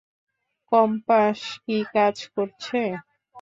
Compass 0.71 1.39
কি 1.63 1.77
কাজ 1.93 2.15
করছে? 2.33 2.79